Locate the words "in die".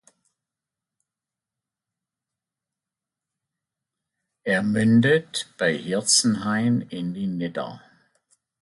6.81-7.27